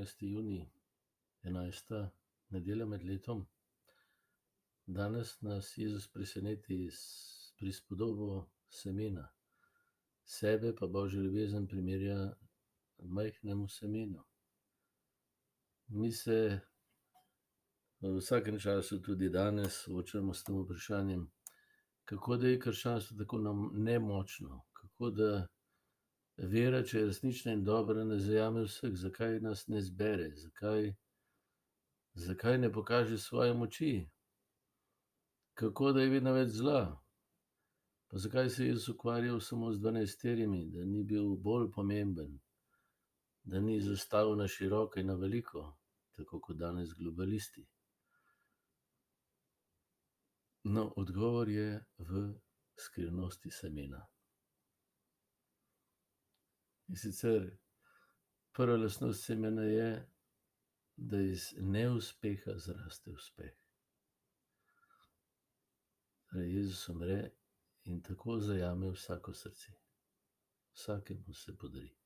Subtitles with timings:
[0.00, 0.22] 14.
[0.22, 0.70] juni,
[1.42, 2.08] 11.
[2.48, 3.46] nedelja med letom.
[4.86, 9.28] Danes nas Jezus preseneti s prispodobo semena,
[10.24, 12.32] sebe pa božjo ljubezen primerja
[12.98, 14.24] majhnemu semenu.
[15.88, 16.60] Mi se
[18.00, 21.30] v vsakem času, tudi danes, soočamo s tem vprašanjem,
[22.04, 23.38] kako da je krščanstvo tako
[23.72, 25.48] nemočno, kako da
[26.48, 30.92] vera, če je resnična in dobra, ne zajame vseh, zakaj nas ne zbere, zakaj,
[32.14, 33.92] zakaj ne pokaže svoje moči,
[35.54, 36.82] kako da je vedno več zla.
[38.10, 42.38] Pa zakaj se je Jezus ukvarjal samo z dvanajsterico, da ni bil bolj pomemben,
[43.44, 45.76] da ni zastavil na široko in na veliko,
[46.16, 47.66] tako kot danes globalisti.
[50.64, 52.24] No, odgovor je v
[52.76, 54.00] skrivnosti semena.
[56.90, 57.44] In sicer
[58.52, 59.90] prva lastnost semena je,
[60.96, 63.52] da iz neuspeha zraste uspeh.
[66.30, 67.30] Torej Jezus umre
[67.84, 69.72] in tako zajame vsako srce.
[70.72, 71.96] Vsakemu se podari.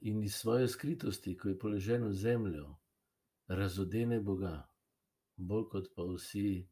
[0.00, 2.76] in iz svoje skritosti, ko je položen v zemljo,
[3.48, 4.68] razodene Boga,
[5.36, 6.68] bolj kot pa vsi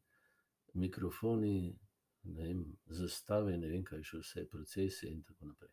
[0.73, 1.79] mikrofoni,
[2.23, 5.64] ne vem, zastave, ne vem, kaj še vse, procesije in tako naprej.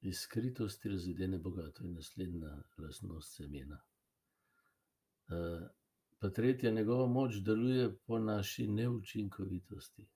[0.00, 3.80] Iz skritosti razodene Boga, to je naslednja lastnost semena.
[6.18, 10.08] pa tretja, njegova moč deluje po naši neučinkovitosti.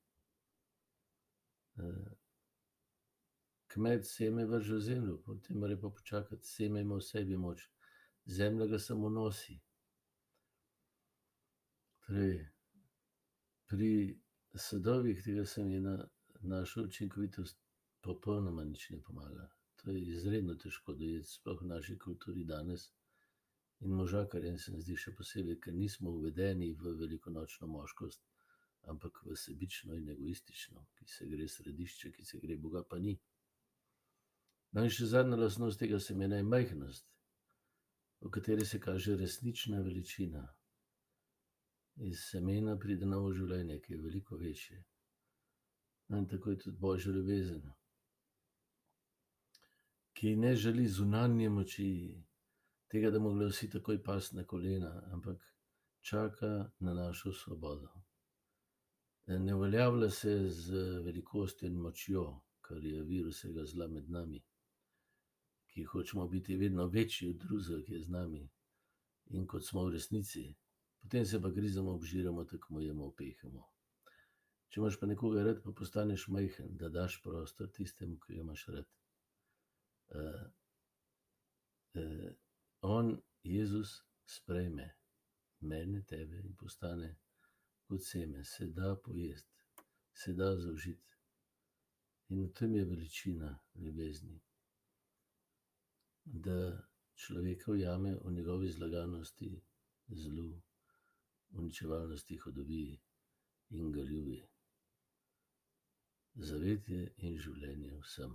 [3.74, 7.66] kmet seme vrže v zemljo, potem mora pa počakati, seme ima v sebi moč,
[8.26, 9.56] zemlja ga samo nosi.
[12.06, 12.38] Torej
[13.66, 13.90] pri
[14.54, 15.96] sadovih tega semena
[16.40, 17.58] naša učinkovitost
[18.00, 19.48] popolnoma nič ne pomaga.
[19.84, 22.86] To je izredno težko dojeti, sploh v naši kulturi danes.
[23.80, 28.22] In možakarjem se mi zdi še posebej, ker nismo uvedeni v velikonočno moškost,
[28.88, 33.18] ampak v sebično in egoistično, ki se gre središče, ki se gre Boga, pa ni.
[34.72, 37.04] No, in še zadnja lastnost tega semena je majhnost,
[38.24, 40.46] v kateri se kaže resnična veličina.
[42.08, 44.80] Iz semena pride novo življenje, ki je veliko večje.
[46.08, 47.68] No, in tako je tudi božja ljubezen,
[50.14, 51.88] ki ne želi zunanje moči,
[52.88, 55.42] tega, da bomo vsi takoj pasti na kolena, ampak
[56.00, 57.88] čaka na našo svobodo.
[59.26, 62.24] ne uveljavlja se z velikostjo in močjo,
[62.60, 64.42] kar je vir vsega zla med nami,
[65.66, 68.42] ki hočemo biti vedno večji od drugega, ki je z nami,
[69.30, 70.54] in kot smo v resnici.
[71.02, 73.64] Potem se pa grizemo, obžiramo, tekmujemo, upehamo.
[74.68, 78.66] Če imaš pa nekoga rad, pa postaneš majhen, da daš prostor tistemu, ki ga imaš
[78.76, 78.88] rad.
[83.44, 84.94] Jezus, sprejme
[85.60, 87.10] mene, tebe in postane
[87.86, 89.52] kot seme, se da pojesti,
[90.12, 91.12] se da zaužiti.
[92.28, 94.40] In v tem je veličina ljubezni.
[96.24, 99.50] Da človeka ujame v njegovi zlaganosti,
[100.08, 100.62] zlu,
[101.50, 103.00] uničevalnosti, hudobiji
[103.70, 104.40] in ga ljubi.
[106.34, 108.32] Zavetje in življenje vsem.